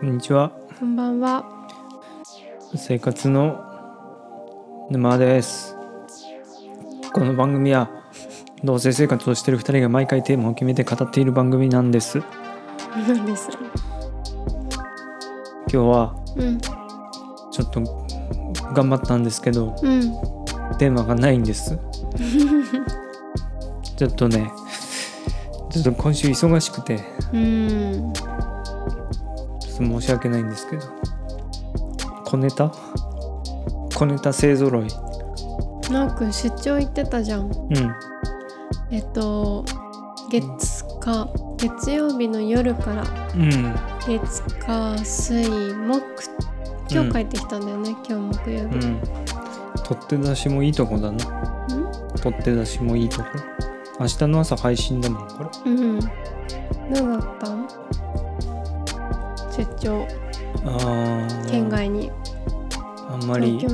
[0.00, 0.50] こんにちは。
[0.78, 1.44] こんばんは。
[2.74, 3.60] 生活の
[4.90, 5.76] 沼です。
[7.12, 7.90] この番組は
[8.64, 12.22] 同性生活をしている2人が毎回テーマを決めて語っている番組なんです。
[13.06, 13.50] なんです。
[15.70, 17.82] 今日はうん、ちょっと
[18.72, 20.00] 頑張ったんですけどうん、
[20.78, 21.78] テーマがないんです。
[23.98, 24.50] ちょっとね
[25.68, 27.00] ちょっと今週忙しくて
[27.34, 28.12] うん、
[29.80, 30.82] ちょっと申し訳ないんですけど。
[32.26, 32.70] 小ネタ？
[33.94, 34.88] 小ネタ勢ぞろい。
[35.90, 37.46] なおくん出張行ってたじゃん。
[37.46, 37.94] うん。
[38.90, 39.64] えっと、
[40.30, 43.04] 月火月曜日の夜から
[43.34, 43.74] うん。
[44.00, 46.02] 月火水木
[46.90, 48.76] 今日帰ってきたんだよね、今日木曜日。
[48.86, 49.00] うん。
[49.82, 51.18] 取って出しもいいとこだな。
[52.22, 53.28] 取って出しもいいとこ。
[53.98, 55.72] 明日の朝配信だもんこれ。
[55.72, 56.10] うん、うん、どう
[57.08, 57.48] だった？
[57.48, 57.66] ん
[59.64, 60.06] 出張
[61.50, 62.10] 県外に
[63.08, 63.68] あんまりあ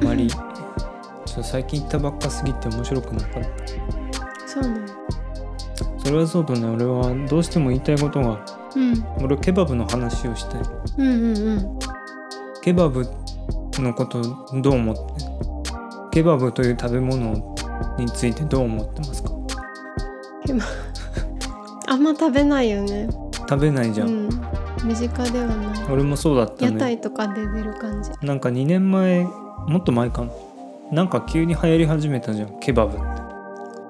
[0.00, 4.46] んまりちょっと最近行ったばっかすぎて面白くなかった。
[4.46, 4.86] そうなの
[5.98, 6.66] それはそうとね。
[6.66, 8.44] 俺はどうしても言いたいことが
[8.76, 9.04] うん。
[9.24, 10.62] 俺ケバブの話をしたい。
[10.98, 11.78] うんうんうん。
[12.62, 13.04] ケバブ
[13.74, 14.22] のこと
[14.62, 15.02] どう思って？
[16.12, 17.56] ケバブという食べ物
[17.98, 19.30] についてどう思ってますか？
[21.88, 23.08] あんま食べないよね。
[23.48, 24.28] 食べないじゃん、うん
[24.86, 25.84] 身近ではない。
[25.90, 28.10] 俺もそうだった屋ね台とかで出る感じ。
[28.22, 30.30] なんか2年前もっと前かな。
[30.92, 32.60] なんか急に流行り始めたじゃん。
[32.60, 33.06] ケバブって。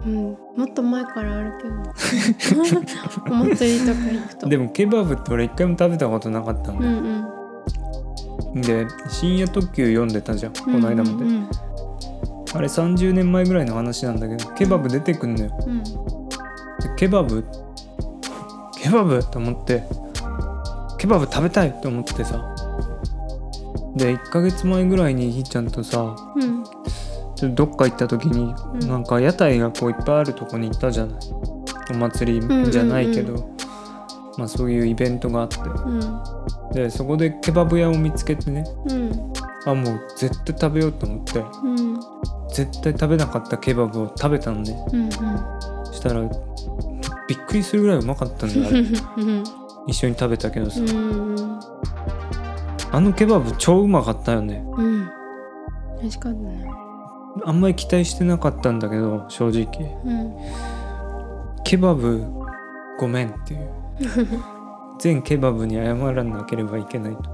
[0.06, 0.24] うん。
[0.56, 1.74] もっと前からあるけど。
[3.30, 4.48] お祭りとか行くと。
[4.48, 7.24] でもケバブって俺一回も食べたことなかったんうで、ん
[8.54, 8.62] うん。
[8.62, 10.52] で深夜特急読んでたじゃん。
[10.52, 11.48] この間まで、うんうん
[12.54, 15.50] あれ30年前ぐらいの話なんだけどケバブ出てくんのよ。
[15.66, 15.82] うん。
[15.84, 15.90] で
[16.96, 17.44] ケバブ？
[18.80, 19.22] ケバブ？
[19.22, 19.82] と思って
[20.98, 22.54] ケバブ食べたいと思ってさ。
[23.96, 26.64] で1ヶ月前ぐらいにひーちゃんとさうん。
[27.34, 28.88] ちょっとどっか行った時に、うん。
[28.88, 31.18] なんか屋台がこういっぱいあるとこに行ったじゃない。
[31.90, 33.56] お祭りじゃないけど、うん
[34.38, 35.56] まあそういうイベントがあって。
[35.60, 36.72] うん。
[36.72, 38.64] でそこでケバブ屋を見つけてね。
[38.88, 39.32] うん。
[39.66, 41.38] あもう絶対食べようと思って。
[41.38, 42.00] うん。
[42.52, 44.72] 絶対食べなかったケバブを食べたんで。
[44.92, 45.10] うん
[45.92, 46.20] したら
[47.28, 48.80] びっくりするぐらいうまかったんだよあれ。
[48.80, 48.82] う
[49.24, 49.44] ん
[49.86, 51.36] 一緒に食べたけどさ、うん
[52.92, 54.64] あのケバブ超うまかったよね。
[54.76, 55.10] うん。
[56.00, 56.70] 美味しかったね。
[57.44, 59.66] あんまり期待してなかったんだけど正直。
[60.04, 60.34] うん。
[61.64, 62.24] ケバブ
[62.98, 63.68] ごめんっていう。
[64.98, 67.30] 全ケバブに謝らなければいけないと。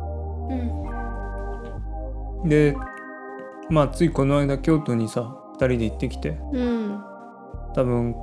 [2.42, 2.48] うん。
[2.48, 2.76] で
[3.70, 6.40] まあついこの間京都にさ2人で行ってきて。
[6.52, 7.00] うん。
[7.74, 8.16] 多分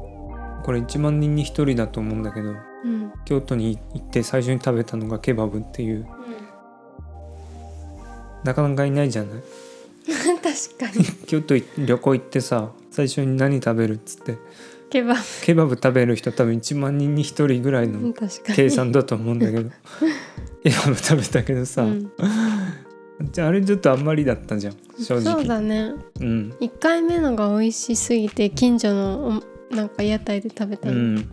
[0.64, 2.50] これ1万人に1人だと思うんだけど。
[2.50, 2.99] うん
[3.30, 6.08] 京都に行って最初に食べたのがケバブっていう。
[8.44, 9.42] なかなかいないじゃない？
[10.42, 11.06] 確かに。
[11.28, 14.38] 京都い旅行行ってさ最初に何食べるっつって。
[14.90, 18.14] ケバケバブ食べる人多分1万人に1人ぐらいブの
[18.56, 19.70] 計算だと思うんだけど。
[20.64, 22.12] ケバブ食べたけどさ、うん。
[23.32, 25.34] じゃああれちょっとあんまりだったじゃん正直。
[25.36, 25.94] そうだね。
[26.20, 26.54] うん。
[26.60, 31.30] 一回目のが美味しすぎて近所のおなんか屋台で食べたうの、ん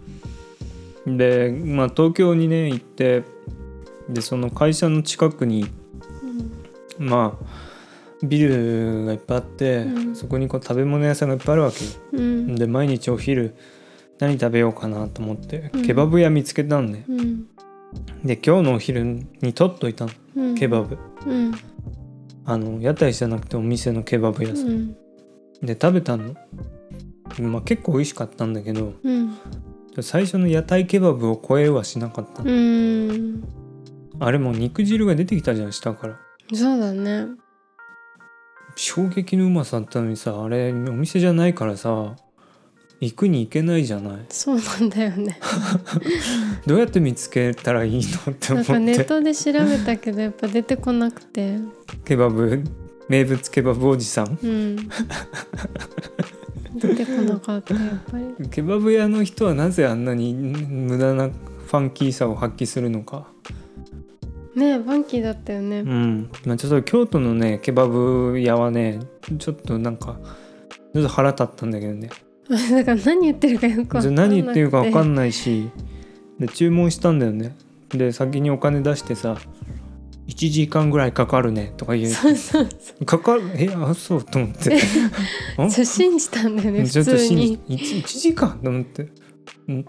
[1.06, 3.22] でまあ東京にね行って
[4.08, 5.66] でその会社の近くに
[6.98, 7.66] まあ
[8.22, 10.16] ビルがいっぱいあって、うん。
[10.16, 11.90] そこにこう食べ物屋さんがいっぱいあるわけよ。
[12.12, 12.54] うん。
[12.54, 13.54] で毎日お昼
[14.18, 15.86] 何食べようかなと思って、うん。
[15.86, 17.46] ケバブ屋見つけたんねうん。
[18.24, 20.12] で今日のお昼に取っといたの。
[20.36, 20.54] うん。
[20.54, 20.98] ケバブ。
[21.26, 21.54] うん。
[22.46, 24.96] あの屋台じゃなくてお店のケバブ屋さん、うん。
[25.62, 26.34] で食べたの、
[27.40, 29.36] まあ、結構美味しかったんだけどうん
[30.02, 32.42] 最初の屋台ケバブを超えはしなかった。
[32.42, 33.44] の、うん。
[34.18, 36.18] あれもう肉汁が出てきたじゃん下から。
[36.52, 37.26] そうだね。
[38.76, 42.14] 衝撃のうまさだったのにさあれお店じゃないからさ
[43.00, 44.26] 行くに行けないじゃない。
[44.30, 45.38] そうなんだよね。
[46.66, 51.58] どうやって見つけたらいいのって思なんかネッってトで調べたけどやっぱ出てこなくて。
[52.04, 52.62] ケバブ
[53.08, 54.38] 名物ケバブおじさん。
[54.42, 54.88] うん
[56.78, 58.48] 出てこなかったやっぱり。
[58.50, 63.26] ケバブ屋の人はなぜあんなに無駄なファンキーさを発揮するのか。
[64.54, 65.80] ねえファンキーだったよね。
[65.80, 69.00] うん、まあ、ちょっと京都のねケバブ屋はね
[69.38, 70.18] ちょっとなんか
[70.94, 72.08] ちょっと腹立ったんだけどね。
[72.70, 74.36] だから何言ってるかよくわかんなくて。
[74.36, 75.68] 何言ってるか分かんないし
[76.38, 77.56] で注文したんだよね。
[77.90, 79.36] で先にお金出してさ
[80.28, 82.12] 1時間ぐらいかかるねとか言う。
[82.12, 82.68] そうそう
[82.98, 83.42] そかかる？
[83.56, 84.74] えあそうと思って。
[85.58, 87.58] うそう信じたんだよね普通に。
[87.68, 89.02] 1, 時間と思って。
[89.72, 89.84] ん？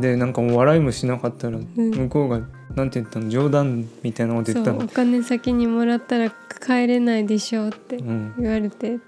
[0.00, 1.66] でなんかもう笑いもしなかったらん。
[1.76, 2.40] 向こうが
[2.76, 3.28] なんて言ったの？
[3.28, 4.84] 冗談みたいなこと言ったの。
[4.84, 8.34] お金先にもらったら帰れないでしょうってうん。
[8.38, 8.98] 言われて、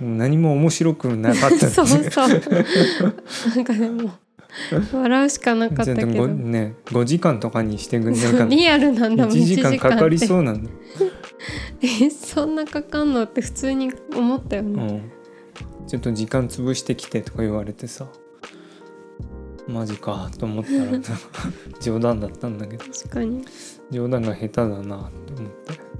[0.00, 1.68] 何も面白くなかった。
[1.70, 2.28] そうそう。
[3.54, 4.10] なんかでも
[4.92, 6.28] 笑うしかなかったけど。
[6.28, 10.70] ね5時間とかにしてくんないそか リアルなんだ1もん1時間かかりそううなんだ、
[11.82, 15.02] えそんなかかんのって普通に思ったようね、ん、
[15.86, 18.06] ちょっと時間潰してきてとか言われてさ。
[19.68, 20.98] マジかと思ったら
[21.80, 22.84] 冗談だったんだけど。
[22.84, 23.44] 確かに。
[23.92, 25.10] 冗談が下手だなと思って。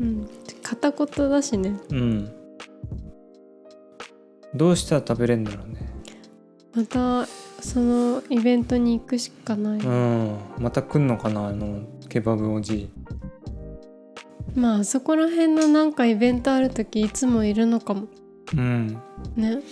[0.01, 0.29] うん。
[0.63, 1.79] 片言だしね。
[1.91, 2.33] うん。
[4.55, 5.89] どうしたら食べれんだろうね。
[6.75, 7.29] また
[7.63, 10.37] そのイベントに行くしかない、うん。
[10.59, 12.91] また来んのかなあのケバブおじ
[14.55, 18.09] まああそこら辺のなんかイベントある時いつもいるのかも。
[18.55, 18.99] うん。
[19.37, 19.63] ね。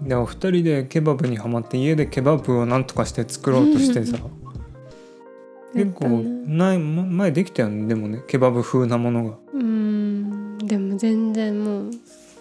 [0.00, 4.16] でお二人でケバブにはまって家でケバブをなんとかして作ろうとしてさ。
[5.74, 6.08] 結構
[6.46, 9.30] ないま前できたよねでもねケバブ風なものが。
[9.52, 10.58] うーん。
[10.58, 11.90] でも全然もう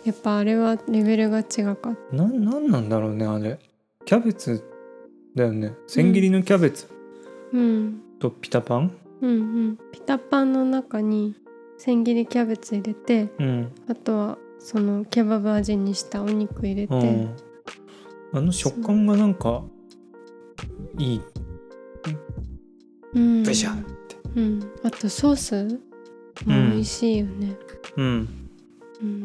[0.05, 1.89] やっぱあれはレベルが違かった。
[2.15, 3.59] ななんなんだろうねあれ。
[4.05, 4.63] キャベツ
[5.39, 5.73] だよね。
[5.87, 6.87] 千切りのキャベツ。
[7.53, 8.01] うん。
[8.19, 8.91] とピタパン？
[9.21, 9.33] うんう
[9.71, 9.77] ん。
[9.91, 11.33] ピタパンの中に
[11.77, 17.35] 千切りキャベツ入れてうん、あとはそのケバブ味にしたお肉入れて、うん、
[18.33, 19.63] あの食感がなんか
[20.97, 21.21] いい。
[23.13, 23.43] うん。
[23.43, 23.85] ブシャン
[24.35, 25.63] うん、あとソース
[26.45, 27.55] も美味しいよね、
[27.97, 28.27] うん。
[29.01, 29.23] うん。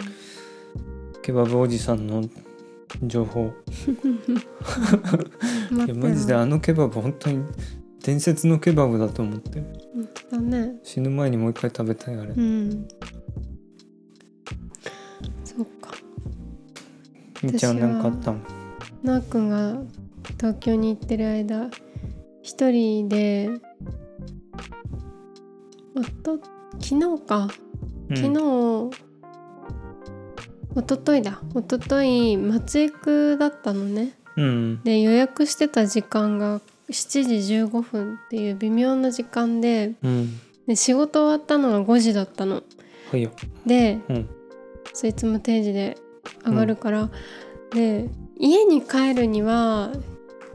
[1.21, 2.23] ケバブおじさんの
[3.03, 3.51] 情報。
[5.87, 7.45] いやマジであのケバブ本当に
[8.03, 9.61] 伝説のケバブだと思って。
[9.95, 10.77] 本当だね。
[10.83, 12.33] 死ぬ前にもう一回食べたいあれ。
[12.33, 12.89] うん。
[15.45, 15.91] そっか。
[17.43, 18.43] みーちゃん私はなんかあったん
[19.03, 19.83] なあくんが
[20.39, 21.69] 東京に行ってる間
[22.43, 23.51] 一人で
[25.95, 26.39] おと
[26.81, 27.49] 昨日か。
[28.11, 28.91] うん
[30.75, 31.41] 昨日、おとといだ。
[31.55, 34.13] おととい松江区だったのね。
[34.37, 34.83] うん。
[34.83, 36.61] で予約してた時間が
[36.91, 40.41] 7時15分っていう微妙な時間でうん。
[40.67, 42.63] で仕事終わったのが5時だったの。
[43.67, 44.29] でうん。
[44.93, 45.97] そいつも定時で
[46.45, 47.11] 上がるから、
[47.71, 49.93] で家に帰るには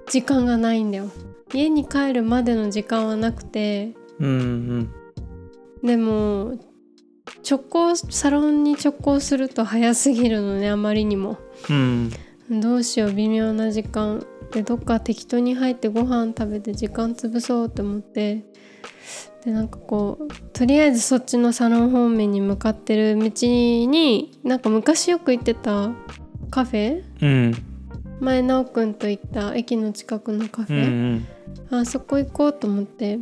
[0.08, 1.10] 時間がないんだよ。
[1.54, 3.94] 家に帰るまでの時間はなくて。
[4.20, 4.94] うんうん。
[5.88, 6.60] でも
[7.50, 11.38] 直行サロンに直行すると早すぎるのねあまりにも。
[11.70, 12.12] うん。
[12.50, 18.44] どうしよう微妙な時間でどっか適当に入ってご飯食べて時間潰そうって思って。
[19.46, 25.92] でなんかこうとりあえずそっちのサロン方面に向かってる道になんか昔よく行ってた
[26.50, 27.04] カフェ？
[27.22, 27.54] うん。
[28.20, 31.82] 前奈くんと行った駅の近くのカフうんうェ、ん。
[31.82, 33.20] あそこ行こうと思って。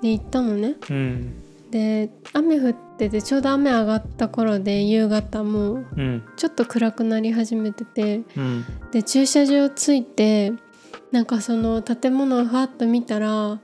[0.00, 0.76] で行ったのね。
[0.88, 1.34] うん
[1.74, 6.22] で雨降っててちょうど雨上がった頃で夕方もううん。
[6.36, 8.64] ちょっと暗くなり始めててうん。
[8.92, 10.52] で駐車場着いて
[11.10, 13.58] なんかその建物をふわっと見たら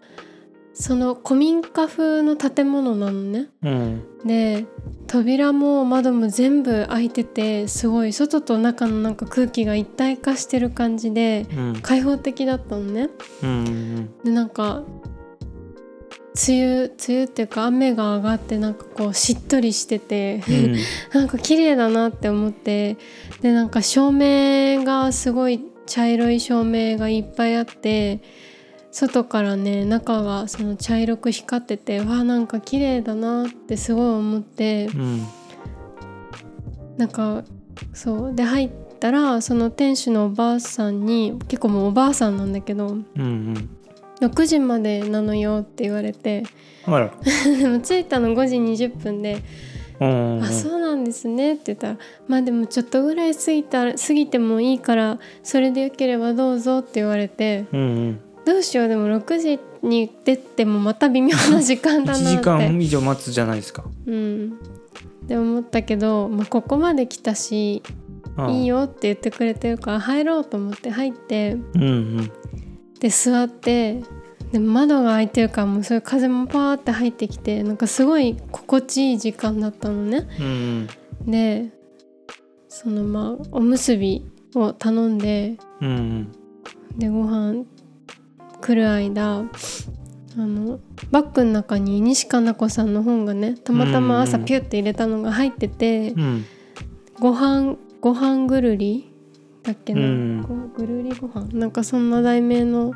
[0.75, 3.47] その古民家風の建物なのね。
[3.63, 4.03] うん。
[4.25, 4.67] で
[5.07, 11.81] 扉も窓も全部開いててすごい外と中のなんか空気が一体化してる感じでうん。
[11.81, 13.09] 開放的だったのね。
[13.45, 14.11] うん。
[14.25, 14.83] でなんか
[16.35, 20.77] 梅雨梅雨っていうか雨が上がってなんかこうしっとりしててうん。
[21.13, 22.97] なんか綺麗だなって思って
[23.43, 28.21] でなんか照明がすごい茶色い照明がいっぱいあって
[28.93, 35.27] 外からね中がその茶色く光っててわあなんか綺麗だなってすごい思ってうん。
[36.97, 37.45] なんか
[37.95, 38.71] そうで入っ
[39.01, 43.71] たらその店主のおばあさんに結構もうおばあさんなんだけどうんうん
[44.21, 46.45] 6時までなのよって言われて。
[47.83, 49.43] 着いたの5時20分で
[50.01, 50.43] うん。
[50.43, 57.67] あそうなんですねって言ったらまあでもちょっとぐらい過ぎたら過ぎてもいいからそれでよければどうぞって言われて。
[57.73, 58.21] うんうん。
[58.47, 62.37] どうしようでも6時に出てもまた微妙な時間だ1なって。
[62.39, 63.85] 時間以上待つじゃないですか。
[64.07, 64.59] うん。
[65.25, 67.83] って思ったけど、まあ、ここまで来たし
[68.49, 71.59] いいよって言ってくれてるから入ろうと思って入って。
[71.75, 72.33] うんうん
[73.01, 74.03] で座って
[74.53, 80.29] で窓が開いてるからもうそういう風もパーって入ってきてなんかすごい心地いい時間だったのね。
[80.39, 80.89] うん
[81.27, 81.71] で
[82.69, 86.33] そのまあおむすびを頼んでうんうん。
[86.99, 87.65] でご飯
[88.61, 89.45] 来る間あ
[90.37, 90.81] の
[91.11, 96.45] バッグの中に西加奈子さんの本がねたまたま朝ピュッて入れたのが入ってて、うん。
[97.19, 99.10] ご飯ご飯ぐるり
[99.63, 100.43] だっけな、うん。
[100.43, 101.49] ごぐるりご飯。
[101.53, 102.95] なんかそんな題名の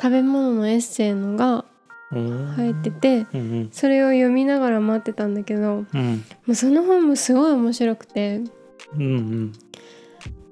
[0.00, 1.64] 食べ物のエッセイのが
[2.12, 2.46] うん。
[2.56, 6.24] 入っててうんそれを読みながら待ってたんだけどもうん。
[6.48, 8.42] うその本もすごい面白くて。
[8.94, 9.52] うんうん。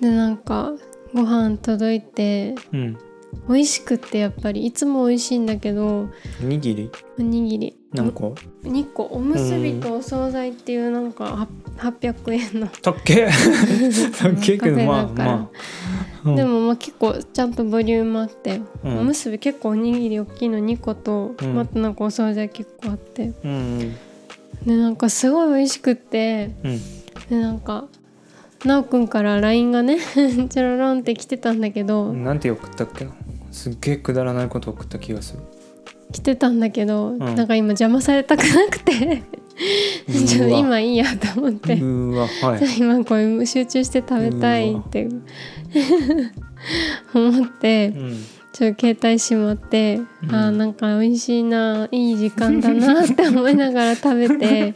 [0.01, 0.73] でなんか
[1.15, 2.99] ご飯届いてうん。
[3.49, 4.67] 美味しくってやっぱり。
[4.67, 6.09] いつも美味しいんだけど
[6.43, 6.91] おにぎり？
[7.19, 12.67] おにぎり何個2個おむすびとお惣菜っていうなんかは800円の。
[12.67, 12.97] たっ。
[13.03, 13.29] け
[14.19, 15.51] たっけけどまあま
[16.25, 16.37] あ、うん。
[16.37, 18.99] でもまあ結構ちゃんとボリュームあって、うん。
[18.99, 21.55] おむすび結構おにぎり大きいの2個と、うん。
[21.55, 23.33] またなんかお惣菜結構あって。
[23.43, 23.97] うん
[24.67, 26.79] でなんかすごい美味しくってうん。
[27.31, 27.87] でなんか
[28.65, 33.05] なおくんから LINE がね チャロロンって来てたんだけど、うんなんて送ったっけ？
[33.05, 33.13] な
[33.51, 35.41] すっげえくだらないこと送った気がする
[36.13, 37.19] 来てたんだけど、ん。
[37.19, 39.23] なんか今邪魔されたくなくて。
[40.27, 41.75] ちょっと今いいやと思って。
[41.75, 42.61] はい。
[42.79, 45.09] 今これ集中して食べたいって。
[47.15, 48.25] 思ってうん。
[48.53, 50.35] ちょっと携帯しまって、うん。
[50.35, 54.75] あーなんか美味しいないい時間だなって思いながら食べて。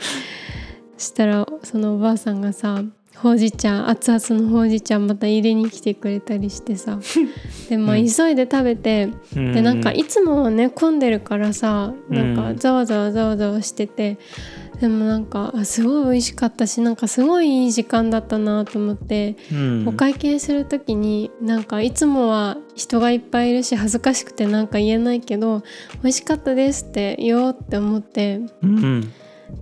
[1.03, 2.83] したらそのおばあさんがさ
[3.23, 6.99] ほうじ茶熱々のほうじ茶また入れに来てくれたりしてさ。
[7.71, 8.09] でまあうん。
[8.09, 14.19] 急いで食べて、うんでなんかいつもはね混んでるからさなんかうんざわざわざわざわしてて、
[14.81, 19.85] でもなんかあすごい美味しかったしなんかすごいいい時間だったなと思って、うん。
[19.87, 25.63] お会計する時になんかいつもは人がいっぱいいるし恥ずかしくてなんか言えないけど
[26.03, 29.13] 美味しかったですって言おうって思ってうん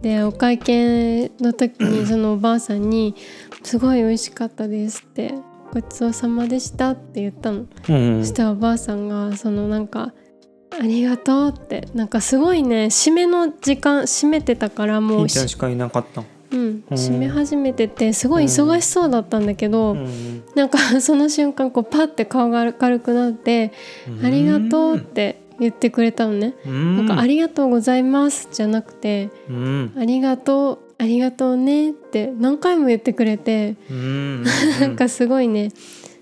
[0.03, 3.15] でお会計の時に そのおばあさんに
[3.63, 5.35] 「すごい美味しかったです」って
[5.73, 7.67] 「ごちそうさまでした」って言ったの。
[7.89, 10.13] うんそしたらおばあさんがそのなんか
[10.79, 23.73] 「ありがとう」ってなんかすごいね締めの時間締めてたからもひうしかいなかったうん、締め始めててすごい忙しそうだったんだけど、うんなんかその瞬間こうパッて顔が明るくなって
[24.25, 26.55] 「ありがとう」って言ってくれたのね。
[26.67, 26.97] うん。
[26.97, 34.45] なんか「ありがとうございます」じゃなくてうん「ありがとうありがとうね」って何回も言ってくれて、うん。
[34.81, 35.71] なんかすごいね。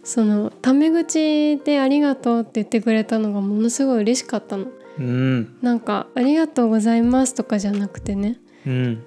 [0.05, 4.67] そのタメ口で「ありがとう」って言ってくれたのがものすごい嬉しかったの。
[4.99, 5.55] うん。
[5.63, 8.41] なんか「ありがとうございます」とかじゃなくてね。
[8.67, 9.03] うん。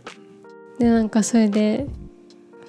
[0.80, 1.88] でなんかそれで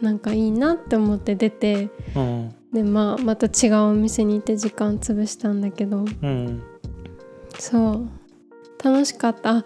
[0.01, 2.55] なんかいいなって思って出てうん。
[2.73, 6.05] でまあまた違うお店に行って時間潰したんだけど。
[6.23, 6.63] うん
[7.59, 8.09] そう。
[8.83, 9.59] 楽しかった。
[9.59, 9.65] あ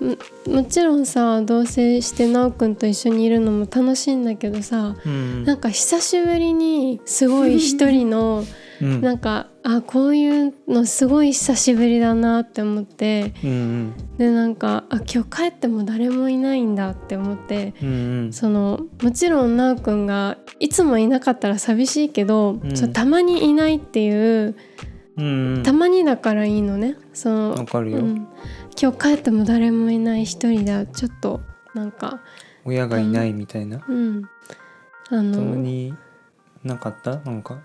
[0.00, 0.16] も
[0.52, 5.44] もちろんさ同棲してなおくんと一緒にいるのも楽しいんだけどさうん。
[5.44, 8.44] なんか久しぶりにすごい一人の
[8.82, 9.00] うん。
[9.00, 17.92] なんかあこういうのすごい久しぶりだなって思ってうんでなんかあ今日帰っても誰もいないんだって思ってうんう
[18.28, 18.32] ん。
[18.32, 22.92] そのもちろんなおくんがいつもいなかったら寂しいけど、うん。
[22.92, 24.56] たまにいないっていう
[25.16, 26.96] うんたまにだからいいのね。
[27.12, 27.98] そのわかるよ。
[27.98, 28.26] うん。
[28.80, 31.40] 今日帰っても誰もいない一人だちょっと
[31.74, 32.22] なんか
[32.64, 33.84] 親がいないみたいな。
[33.86, 34.24] うん。
[34.24, 35.94] あたまの、に
[36.64, 37.16] なかった？
[37.18, 37.58] なんか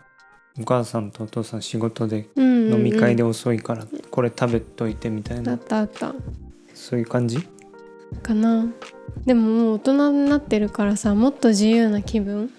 [0.59, 2.73] お母さんとお父さん仕事でうんうんうん。
[2.79, 6.13] 飲み会で遅いからこれ食べといてみたいあなったあった。
[6.73, 7.39] そういう感じ？
[8.21, 8.65] かな。
[9.25, 12.51] でももう大人になってるからさもっと自由な気分。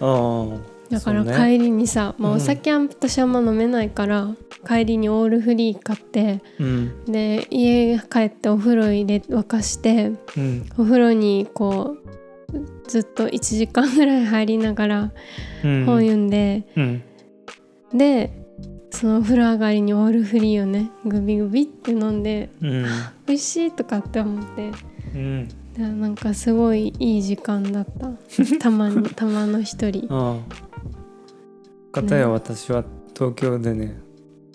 [0.00, 2.36] ああだから帰りにさ、まあ、うん。
[2.38, 4.34] お酒は私あんま飲めないから、
[4.66, 7.04] 帰りにオールフリー買ってうん。
[7.06, 10.66] で家帰ってお風呂入れ沸かしてうん。
[10.76, 11.96] お風呂にこ
[12.52, 15.12] うずっと1時間ぐらい入りながら
[15.64, 15.84] うん。
[15.86, 17.02] 本読んで、うん。
[17.94, 18.32] で
[18.90, 22.84] そのお風呂上がりにオールフリーをねグビグビって飲んでうん。
[23.26, 24.72] 美味しいとかって思って
[25.14, 25.48] うん。
[25.74, 28.10] でなんかすごいいい時間だった。
[28.58, 30.08] たまに たまの一人
[31.96, 32.84] ああ片や私は
[33.14, 33.98] 東京でね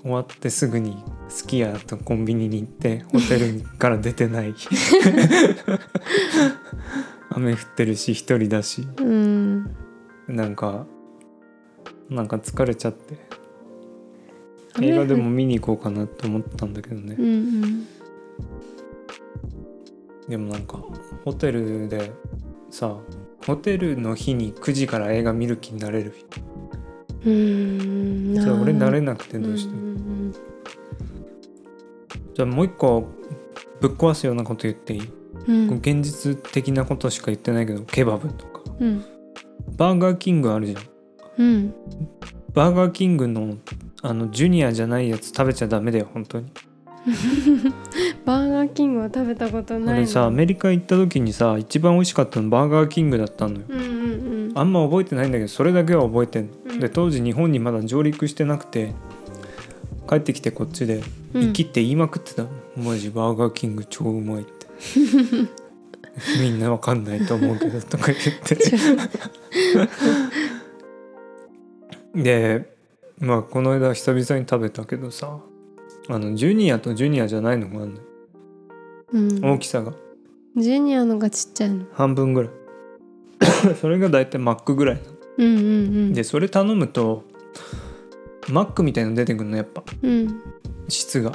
[0.01, 4.53] 終わってすぐにすき家とコンビニに行ってホテルから出てない。
[7.33, 8.87] 雨降ってるし一人だし。
[8.97, 9.75] うん。
[10.27, 10.85] なんか
[12.09, 13.17] なんか疲れちゃって。
[14.81, 17.15] 映画でも見に行こうかなって思ったんだけどね。
[17.17, 17.87] うんうん。
[20.27, 20.83] でもなんか
[21.25, 22.11] ホテルで
[22.69, 22.97] さ
[23.45, 26.13] ホテルの日に9時から映画見る気になれる
[27.25, 28.35] うーん。
[28.35, 29.73] じゃあ俺慣れななくてどうして？
[29.73, 29.91] も
[32.33, 33.07] じゃあもう一個
[33.79, 35.09] ぶっ壊すようなこと言っていい、
[35.47, 35.77] うん。
[35.77, 38.61] 現実的なことしか言ってないけどケバブとか。
[38.79, 39.05] うん。
[39.77, 40.81] バーガーキングあるじゃん。
[41.37, 41.73] うん。
[42.53, 43.55] バーガーキングの
[44.03, 46.47] あのジュニアじゃないやつ食べちゃダメだよ本当に。
[48.25, 53.61] バーガーキングは食べたことない俺さアメリカ行った時にさ一番美味しかったのバーガーキングだったのよ。
[53.67, 54.51] うんうんうん。
[54.53, 58.93] あんま覚えてないんだけどそれだけは覚えてんの、うんで当時日本にまだ上陸してなくて
[60.09, 61.01] 帰ってきてこっちで
[61.33, 61.41] うん。
[61.43, 62.43] 生きって言いまくってた。
[62.43, 64.67] の、マジバーガーキング超うまいって。
[66.41, 68.57] みんなわかんないと思うけど とか言って。
[72.21, 72.75] で
[73.19, 75.39] まあこの間久々に食べたけどさ
[76.09, 78.01] あのジュニアとジュニアじゃないのがあるのよ。
[79.13, 79.45] うん。
[79.53, 79.93] 大きさが。
[80.57, 81.85] ジュニアのがちっちゃいの。
[81.93, 82.51] 半分ぐらい。
[83.79, 85.65] それが大体マックぐらいなのうんうんう
[86.09, 86.13] ん。
[86.13, 87.25] でそれ頼むと
[88.49, 89.83] マックみたいの出てくるのやっぱ。
[90.01, 90.41] うん
[90.87, 91.31] 質が。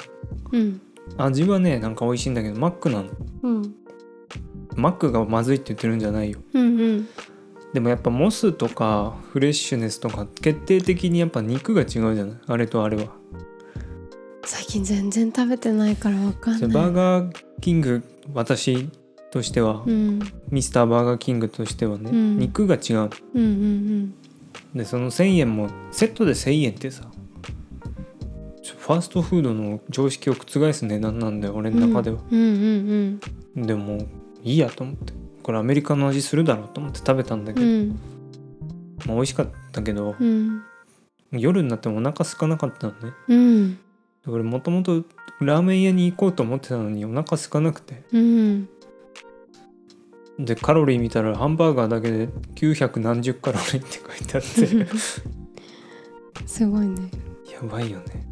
[0.53, 0.81] うん。
[1.19, 3.11] 味はねなんか美味しいんだけどマックなの。
[3.43, 3.75] うん。
[4.75, 6.39] マックがまずいって言ってるんじゃないよ。
[6.53, 7.09] うんうん。
[7.73, 12.37] でもやっぱモスとかフレッシュネスとか決定的にやっぱ肉が違うじゃない？
[12.47, 13.09] あれとあれは。
[14.45, 16.61] 最近全然食べてないからわかんない。
[16.61, 18.89] それバーガーキング私
[19.31, 20.21] としては、うん。
[20.51, 22.39] ミスターバーガーキングとしてはね、うん。
[22.39, 24.15] 肉が違ううんうん
[24.75, 27.11] でその1,000円もセットで1,000円ってさ
[28.79, 33.21] ファーストフードの常識を覆す値段なんだよ俺うんの中では、うん
[33.57, 34.07] うんでも
[34.45, 35.13] いいやと思って。
[35.43, 37.89] これアメリカの味するだろうと思って食べたんだけど、うん。
[39.07, 40.63] まあ、美味しかったけど、うん。
[41.33, 43.13] 夜になってもお腹空かなかったのね。
[43.29, 43.79] うん。
[44.25, 45.05] だからもともと
[45.41, 48.05] ラーメン屋に行こうと思ってたのにお腹空かなくて。
[48.13, 48.69] うん
[50.39, 54.87] でカロリー見たらハンバーガーだけで900何十カロリーって書いてあって。
[56.47, 57.11] すごいね。
[57.53, 58.27] やばいよね。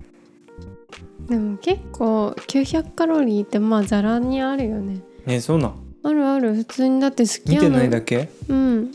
[1.29, 5.01] でも結構900カロリーってまあざらにあるよね。
[5.25, 5.75] ねそうなん？
[6.03, 6.55] あるある。
[6.55, 8.29] 普通にだってすき見てないだけ？
[8.49, 8.93] うん。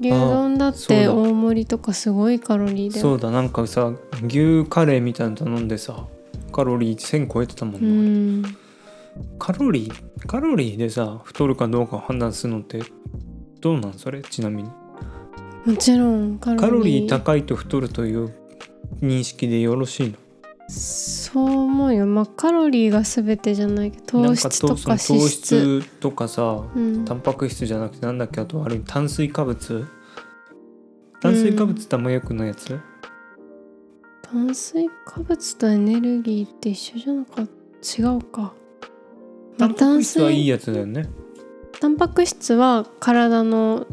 [0.00, 3.02] 牛丼だって大盛りとかすごいカロリーだよ。
[3.02, 3.32] そうだ。
[3.32, 3.92] なんかさ
[4.24, 6.06] 牛カレーみたいなの頼んでさ
[6.52, 8.56] カロリー1000超えてたもうんな、ん
[9.38, 12.82] カロリーカロリーでさ太るかどうか判断するのって
[13.60, 14.22] どうなんそれ？
[14.22, 14.70] ちなみに。
[15.66, 16.60] もちろんカロリー。
[16.60, 18.34] カロリー高いと太るという
[19.00, 20.16] 認識でよろしいの？
[20.68, 22.06] そう思うよ。
[22.06, 27.04] まあカロリーが全てじゃないけど糖質とか脂なんその糖質質とかさうん。
[27.04, 28.40] タンパク質じゃなくてなんだっけ？
[28.40, 29.86] あとあれ炭水化物？
[31.20, 32.80] 炭水化物ってあんまよくないやつ、
[34.22, 37.52] 炭水化物とエネルギーって一緒じゃなかった？
[38.02, 38.52] 違うか、まあ
[39.58, 41.08] タンパク質はいいやつだよね。
[41.80, 43.86] タンパク質は体の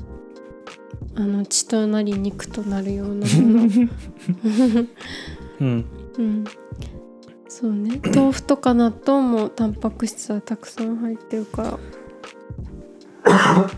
[1.16, 3.70] あの血となり肉となるようなもの。
[5.60, 5.86] うん。
[6.18, 6.46] うん。
[7.50, 8.00] そうね。
[8.16, 11.80] 豆腐とか納豆もタンパク質はたくさん入ってるから。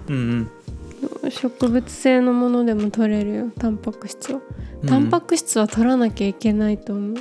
[0.08, 0.52] うん
[1.30, 3.52] 植物性のものでも取れるよ。
[3.58, 4.42] タンパク質は。
[4.84, 4.88] うん。
[4.88, 7.16] タンパク質は取らなきゃいけないと思う。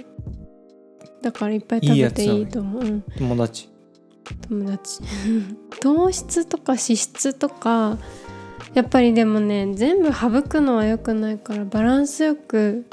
[1.23, 2.83] だからいっぱい食べていいと思う。
[2.83, 3.05] うん。
[3.17, 3.70] 友達
[4.49, 5.01] 友達。
[5.81, 7.99] 糖質とか脂質とか
[8.75, 12.85] やっぱりでもね全部省くのは良くないからバランスよく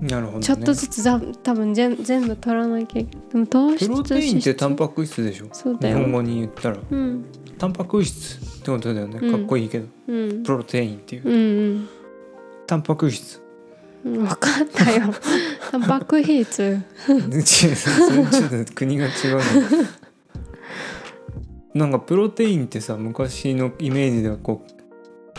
[0.00, 3.28] なるほど、ね、ちょっとずつざ多分全全部取らなきゃいけない。
[3.32, 5.48] でも糖質プロテインってタンクパク質でしょ？
[5.52, 5.98] そうだよ。
[5.98, 6.78] 日本語に言ったら。
[6.90, 7.24] うん。
[7.58, 9.18] タンパク質ってことだよね。
[9.20, 9.32] うん。
[9.32, 10.42] かっこいいけど、うん。
[10.42, 11.34] プロテインっていう、う
[11.76, 11.88] ん
[12.66, 13.42] タンパク質。
[14.04, 15.12] うん分かったよ。
[15.70, 19.40] タンパク質 ちょっと国が違うの
[21.74, 24.64] なんかプロテインってさ昔のイメージではこ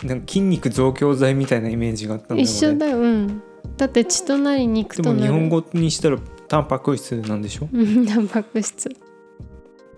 [0.02, 3.42] うなんか筋肉増強剤みたいなイメージがあったんだよね一緒だようん。
[3.76, 5.32] だって血となり肉でとなる。
[5.32, 6.18] も日本語にしたら
[6.48, 7.68] タンパク質なんでしょ？
[7.72, 8.90] うんタンパク質。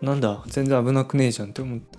[0.03, 0.43] なんだ？
[0.49, 1.99] 全然危なくねえじゃんって思って。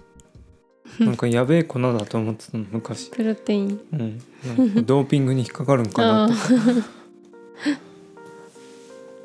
[1.03, 3.09] なんかやべえ粉だと思ってたの昔。
[3.09, 3.79] プロテイン。
[3.91, 4.21] うん。
[4.57, 6.83] なんかドーピングに引っかかるんかなあとー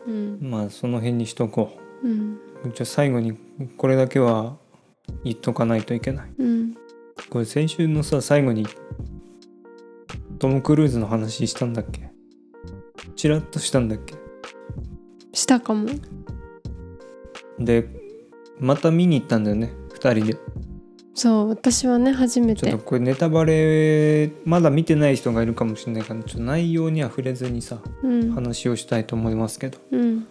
[0.09, 0.39] うん。
[0.41, 2.09] まあその辺にしとこう。
[2.09, 2.39] ん。
[2.65, 3.37] うじゃあ最後に
[3.77, 4.57] これだけは
[5.25, 6.31] 言っとかないといけない。
[6.39, 6.75] うん。
[7.29, 8.67] これ先週のさ最後に
[10.39, 12.11] トム・クルーズの話したんだっけ？
[13.17, 14.15] チラッとしたんだっけ？
[15.33, 15.89] したかも。
[17.59, 17.89] で
[18.59, 20.37] また見に行ったんだよね2人で。
[21.15, 22.63] そう私はね初めて。
[22.63, 28.33] ちょっとこれネタバレまだ見てない人がいるかもしれないからちょっと内容には触れずにさうん。
[28.33, 29.79] 話をしたいと思いますけど。
[29.91, 30.27] うん。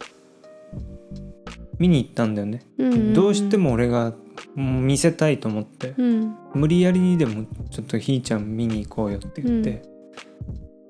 [1.78, 3.14] 見に行ったんだよね、うんうん。
[3.14, 4.14] どうしても俺が
[4.56, 5.94] 見せたいと思って。
[5.98, 6.36] うん。
[6.54, 9.82] 無理やりにでもちょっとひーちゃん見に行こうよって言って、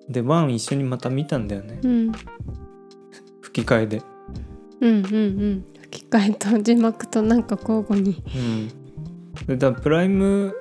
[0.10, 1.80] でワン一緒にまた見たんだよね。
[1.84, 2.12] うん。
[3.42, 4.02] 吹き替えで。
[4.82, 5.66] うんうんうん。
[5.82, 8.24] 吹き替えと字幕となんか交互に。
[8.36, 8.80] うん。
[9.46, 10.56] でだプライム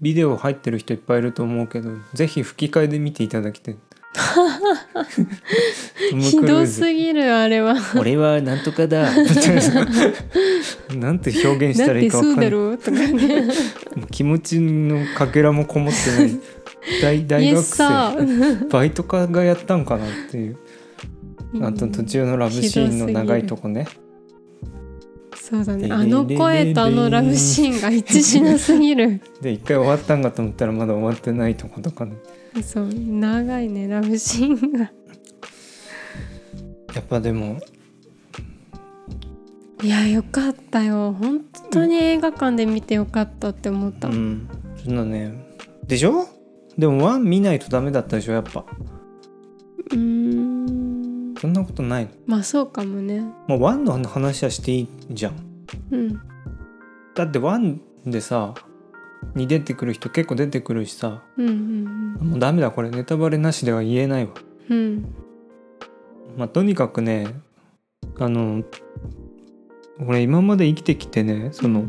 [0.00, 3.76] ビデオ入ってる人いっぱいいると思うけどぜひ吹き替えで見ていただきたい
[6.10, 7.76] ひどすぎるあれは。
[7.96, 9.10] 俺はなんとかだ。
[9.16, 9.86] みたいな
[10.96, 12.50] なんて表現したらいいか分かんない。
[12.50, 13.42] だろうとかね
[13.96, 16.40] もう気持ちのかけらもこもってない。
[17.02, 18.66] 大大学生。
[18.68, 20.56] バイトかがやったんかなっていう。
[21.62, 23.88] あと途中のラブシーンの長いとこね
[25.48, 25.88] そうだね。
[25.88, 29.20] であの声とあのラブシーンが一致しなすぎる。
[29.40, 32.12] で一回終わったんかと思ったらまだ終わってないとことかね。
[32.62, 34.90] そう長いねラブシーンが。
[36.94, 37.58] やっぱでも
[39.82, 41.14] いやよかったよ。
[41.18, 44.48] 本当に映画館で見てよかったって思った、うん。
[44.84, 45.32] そんなね。
[45.86, 46.26] でしょ？
[46.76, 48.64] でもワン見ないとダメだったでしょやっぱ。
[49.92, 50.77] うーん
[51.40, 52.10] そんなことないの？
[52.26, 53.20] まあそうかもね。
[53.46, 55.34] もうワンの話はしていいじゃん。
[55.90, 56.20] うん。
[57.14, 58.54] だってワンでさ
[59.34, 64.30] に出てくる人結構出てくるしさうんうんもうダメだこれネタバレなしでは言えないわ。
[64.68, 65.14] うんうん。
[66.36, 67.26] まあとにかくね
[68.18, 68.62] あの
[70.06, 71.86] 俺今まで生きてきてねその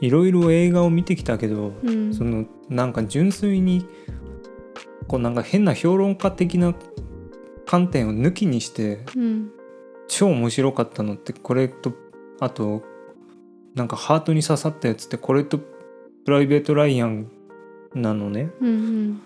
[0.00, 2.14] いろいろ映画を見てきたけど、うん。
[2.14, 3.86] そのなんか純粋に
[5.06, 6.74] こうなんか変な評論家的な
[7.66, 9.50] 観点を抜きにしてうん。
[10.08, 11.92] 超面白かったのってこれと
[12.38, 12.82] あと
[13.74, 17.30] なんかハートに刺さったやつってこれとプライベート・ライアン
[17.94, 18.50] なのね。
[18.60, 19.20] うん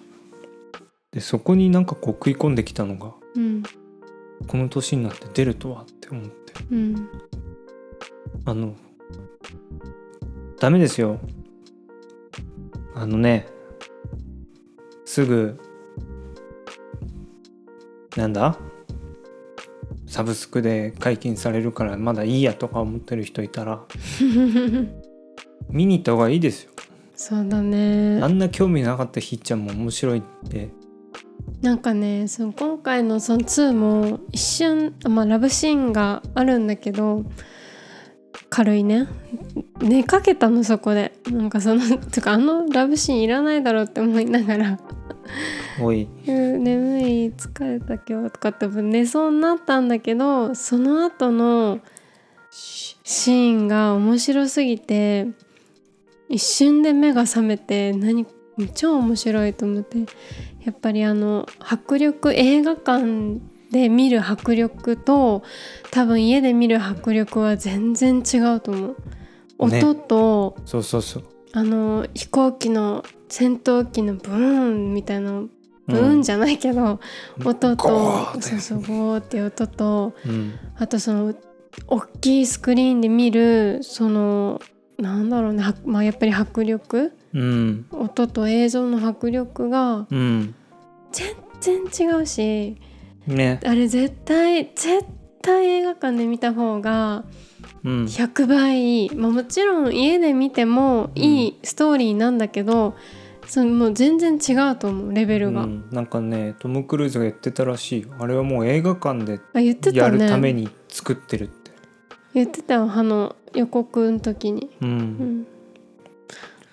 [1.12, 3.62] でそこになんかこう食い込んできたのがうん。
[4.46, 6.54] この年になって出るとはって思って。
[6.70, 7.08] うん。
[8.46, 8.74] あの
[10.58, 11.18] ダメですよ。
[12.94, 13.46] あのね
[15.04, 15.58] すぐ
[18.16, 18.58] なんだ？
[20.06, 23.80] サブスクで解禁されるからまだいいやとか思ってる人いたら。
[25.70, 26.70] 見に行った方がいいですよ。
[27.14, 28.20] そうだね。
[28.22, 30.70] あんな興味なかったひっちゃんも面白いって。
[31.62, 37.24] なんかねその今回のその2も一瞬、まあ、ラブシーンがあるんだけど
[38.48, 39.06] 軽いね。
[39.80, 41.12] 寝かけたのそこで。
[41.30, 44.78] なんかその とかあのラブシーンいらないだろうって思いながら
[45.80, 51.80] おい「うん眠い疲れた今日」とかって寝そうになったんだけどその後の
[52.50, 55.28] シーンが面白すぎて
[56.28, 58.26] 一瞬で目が覚めて何
[58.74, 59.98] 超面白いと思って
[60.64, 63.40] やっぱりあの迫力映画館
[63.70, 65.42] で見る迫力と
[65.90, 69.68] 多分家で見る迫力は全然違うと思う。
[69.68, 69.82] ね。
[69.82, 71.24] 音と、そうそうそう。
[71.52, 75.42] あの飛行機の戦闘機のブーンみたいな
[75.90, 77.00] ブーンじゃないけど、
[77.44, 78.42] 音とゴーって。
[78.42, 80.54] そうそうゴーっていう音とうん。
[80.76, 81.34] あとその
[81.86, 84.60] 大きいスクリーンで見るその
[84.98, 87.86] なんだろうね、はまあ、やっぱり迫力うん。
[87.90, 90.54] 音と映像の迫力がうん
[91.12, 91.34] 全
[91.90, 92.76] 然違うし
[93.26, 93.60] ね。
[93.64, 95.04] あれ絶対絶
[95.42, 97.24] 対映画館で見た方が
[97.84, 98.04] うん。
[98.04, 102.94] 100倍いい、まあ、もちろん家で見てもいいストーリーなんだけど、
[103.50, 108.10] そのもう全然違うと思うレベルが、うん、なんかねトム・クルーズが言ってたらしいよ。
[108.20, 111.72] あれはもう映画館であ言ってやるために作ってるって。
[112.32, 115.46] 言ってたよあの予告の時に、うん、うん、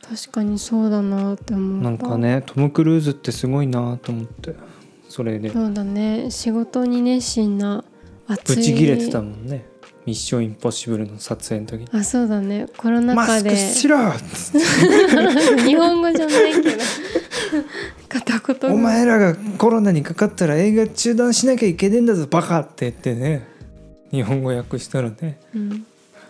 [0.08, 1.84] 確かにそうだなって思った。
[1.84, 4.54] なんかねトム・クルーズってすごいなと思って
[5.10, 5.50] それで。
[5.50, 6.30] そうだね。
[6.30, 7.84] 仕事に熱心な
[8.28, 9.66] 熱いブチギレてたもんね
[10.08, 11.82] 「ミッション・インポッシブル」の撮影の時。
[11.82, 12.66] にあそうだね。
[12.78, 13.50] コロ「マスナ禍で。
[13.50, 14.62] クしろ!」っつっ
[15.58, 16.78] て日本語じゃないけど。
[18.08, 23.46] 片言「お前らがコロナにかかったら映画中断しなきゃいけねえんだぞバカ!」って言ってね。
[24.10, 25.38] 日本語訳したらね。
[25.54, 25.86] うん、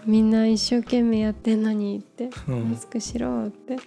[0.07, 2.71] みんな一生懸命やってんのにって、うん。
[2.71, 3.77] マスクしろって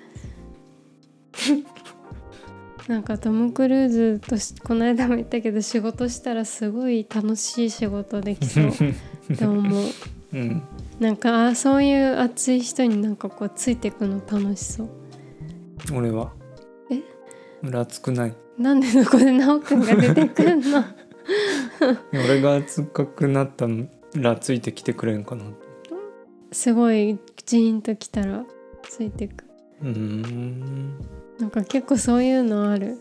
[2.90, 8.66] なんかトム・クルーズとしこの間も言ったけど仕事したらすごい楽しい仕事できそう。
[8.68, 9.84] って思う
[10.32, 10.62] うん。
[10.98, 14.88] なんかあそういう熱い人になんかこうついていくの楽しそう。
[15.94, 16.32] 俺は。
[16.90, 17.00] え？
[17.62, 18.34] 俺熱くない。
[18.58, 20.84] なんでそこで奈くんが出てくんの？
[22.12, 23.68] 俺が熱くなった
[24.16, 25.44] らついてきてくれんかな。
[26.50, 28.44] すごいジーンときたら
[28.82, 29.44] ついてく。
[29.80, 30.94] うーん
[31.54, 32.98] なんか結構そういうのある。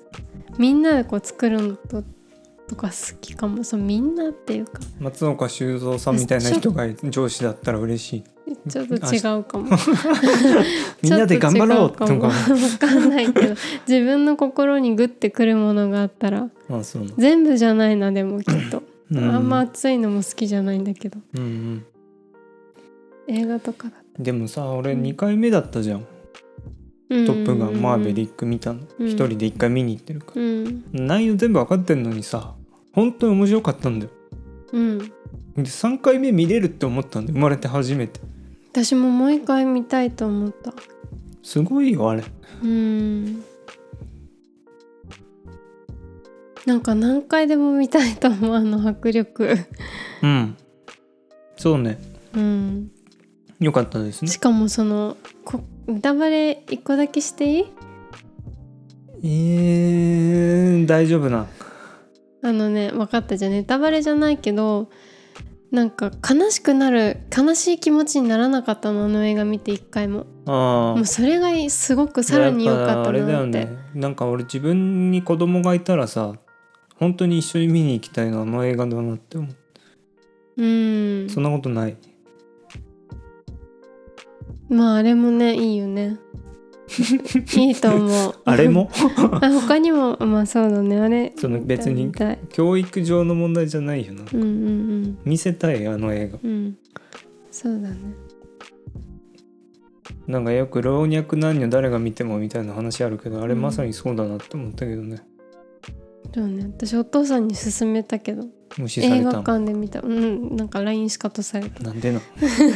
[0.57, 2.03] みんなでこう作るのと
[2.67, 3.63] とか好きかも。
[3.63, 4.79] そうみんなっていうか。
[4.99, 8.23] 松岡修造さんみたいな人が上司だったら嬉しい。
[8.69, 9.69] ちょっと違うかも。
[11.03, 12.33] みんなで頑張ろうっと違うかも。
[12.33, 13.55] とか分かんないけど
[13.87, 16.49] 自分の心にグッてくるものがあったら
[17.17, 18.81] 全部じゃないなでもきっと、
[19.11, 19.19] うん。
[19.19, 21.19] あんま熱いのも好きじゃないんだけど。
[21.35, 21.85] うんうん。
[23.27, 26.18] 映画とかだでもさ俺うん2回目だったじゃん「と
[27.09, 29.07] トップガンマーヴェリック」見たのうん。
[29.07, 30.65] 一人で1回見に行ってるかうん。
[30.93, 32.53] ら内容全部分かってんのにさ
[32.93, 34.11] 本当に面白かったんだよ。
[34.73, 34.97] うん。
[34.99, 35.09] で
[35.63, 38.19] 3回目見れるって思ったんで生まれて初めて。
[38.71, 40.73] 私ももう一回見たいと思った。
[41.41, 42.23] すごいよあれ。
[42.63, 43.43] うん。
[46.65, 49.57] なんか何回でも見たいと思うあの迫力。
[50.21, 50.55] うん。
[51.57, 51.99] そうね。
[52.35, 52.91] うん
[53.59, 54.31] よかったですね。
[54.31, 57.65] しかもそのこネタバレ一個だけしていい？
[59.23, 61.47] えー、大丈夫な。
[62.41, 64.89] あのね分かったじゃあネタバレじゃないけど
[65.71, 70.25] なんか悲しくなる悲しい気持ちにならなかったのあの映画見て一回も。
[70.45, 73.77] あもうそれがすごくさらに良かったあれだよなって、ね。
[73.93, 76.33] なんか俺自分に子供がいたらさ
[76.95, 79.47] 本当に一緒に見に行きたいのあの映画だなって思
[80.57, 80.65] う、う
[81.25, 81.29] ん。
[81.29, 81.97] そんなことない
[84.69, 86.17] まああれもねいいよね。
[87.55, 88.35] いいと思う。
[88.45, 88.89] あれも？
[89.41, 90.99] あ他にもまあそうだね。
[90.99, 92.11] あれその別に
[92.49, 94.23] 教育上の問題じゃないよな。
[94.33, 96.39] うんうん見せたいあの映画。
[96.43, 96.51] うん。
[96.51, 96.77] うん
[97.51, 97.95] そうだね。
[100.27, 105.17] なんかよく老若男女誰が見てもみたいな話あるけどあれうんまさにそうだなって思ったけどね、
[106.33, 106.63] そうね。
[106.65, 108.45] 私お父さんに勧めたけど。
[108.77, 109.43] 無視さ映画れたの？
[109.43, 110.01] 館で見た。
[110.01, 110.55] うん。
[110.55, 111.83] なんか LINE しかとされた。
[111.83, 112.21] なんでな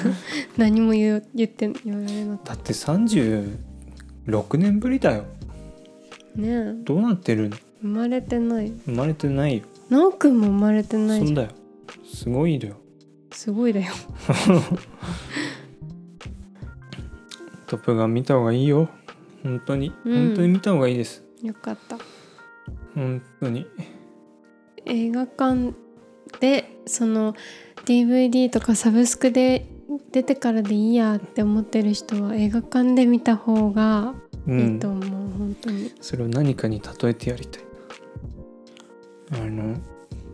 [0.58, 5.26] 何も言う言って言われなかっだって36年ぶりだよ。
[6.36, 6.74] たねえ。
[6.84, 7.58] どうなってるの？
[7.82, 8.72] 生まれてない。
[8.86, 9.63] 生まれてないよ。
[9.89, 11.50] なおくんも生まれてないそんだよ。
[12.12, 12.76] すごいだよ。
[13.32, 13.92] すごいだよ。
[17.68, 18.89] トップガン見た方がいいよ。
[19.44, 20.28] 本当に、うん。
[20.30, 21.24] 本当に見た方がいいです。
[21.42, 21.98] よかった
[22.95, 23.65] 本当に。
[24.86, 25.73] 映画館
[26.39, 27.34] でその
[27.86, 29.65] DVD とかサブスクで
[30.12, 34.13] 出てからでいいやって思ってる人は映画館で見た方が
[34.45, 34.60] うん。
[34.60, 35.01] いいと思う、
[35.38, 35.91] 本当に。
[36.01, 37.63] それを何かに例えてやりたい。
[39.32, 39.75] あの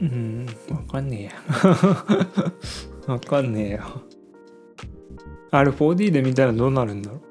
[0.01, 1.31] うんわかんねえや。
[3.13, 3.85] わかんねえや
[5.51, 7.21] あれ 4D で見たらどうなるんだろう？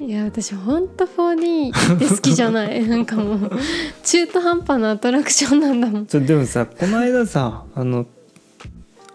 [0.00, 2.82] いや私ほんと 4D って好きじゃない。
[2.88, 3.50] なんかもう
[4.02, 6.06] 中途半端なアトラクションなんだもん。
[6.06, 8.06] ちょでもさこの間さあの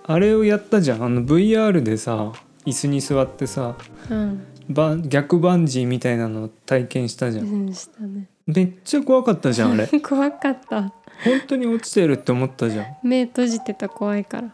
[0.04, 1.04] あれをやったじゃん。
[1.04, 2.32] あの VR でさ
[2.66, 3.76] 椅子に座ってさ
[4.10, 4.42] うん。
[4.70, 7.46] バン逆バンジーみたいなの体験したじゃん。
[7.46, 8.30] うんしたね。
[8.48, 9.88] めっちゃ怖かったじゃんあれ。
[10.00, 10.82] 怖かった。
[11.26, 12.86] 本当に落ちてるって思ったじゃん。
[13.04, 14.50] 目閉じてた怖いから。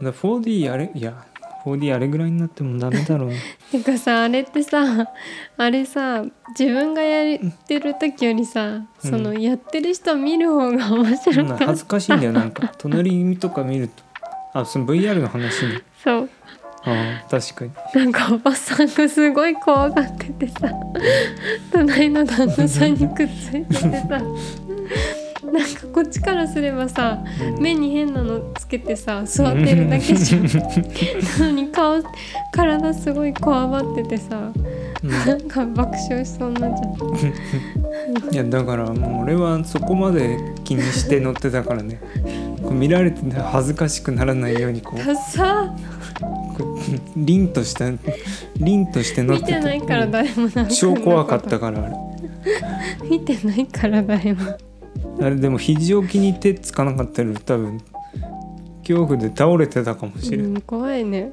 [0.00, 1.26] ら 4D あれいや
[1.64, 3.30] 4D あれぐらいになってもダメだろう。
[3.30, 3.36] な
[3.70, 5.08] てかさあれってさ
[5.56, 6.24] あれさ
[6.58, 8.66] 自分がやってる時よりさ、
[9.04, 9.10] うん。
[9.10, 11.66] そのやってる人見る方が面そ白かった。
[11.66, 12.72] 恥ずかしいんだよなんか。
[12.78, 14.02] 隣とか見ると
[14.54, 15.80] あその VR の話ね。
[16.02, 16.28] そう。
[16.84, 17.70] ああ確かに。
[17.94, 20.68] なんかおばさんがすごい怖がっててさ
[21.70, 24.20] 隣の旦那さんにくっついててさ
[25.52, 27.22] なんかこっちからすればさ
[27.58, 30.46] 目に変なのつけてさ座ってるだけじゃん。
[30.46, 30.50] な
[31.38, 32.02] のに顔
[32.52, 34.50] 体すごいこわばっててさ
[35.02, 35.10] うん。
[35.10, 38.30] なんか爆笑しそうになっちゃった。
[38.30, 42.00] いやだからもう俺はそこまで気にして乗ってたからね。
[42.62, 45.00] こう見られて恥ずかしくならないようにこう。
[47.16, 47.90] 凛とした
[48.56, 51.96] 凛として乗っ見ててないから誰も超怖かったからあれ。
[53.08, 54.40] 見てないから誰も
[55.22, 57.80] あれでも肘置きに手つかなかったら多分
[58.80, 61.32] 恐怖で倒れてたかもしれない、うん怖いね。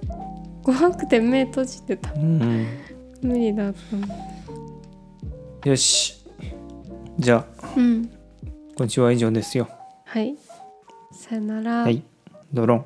[0.63, 2.13] 怖くて目閉じてた。
[2.13, 2.67] うん。
[3.21, 3.73] 無理だっ
[5.63, 5.69] た。
[5.69, 6.23] よし。
[7.17, 8.09] じゃあうん。
[8.77, 9.67] 今週は以上ですよ。
[10.05, 10.35] はい。
[11.11, 12.03] さよなら、はい。
[12.53, 12.85] ドロン